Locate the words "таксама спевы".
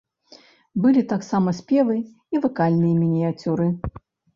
1.11-2.01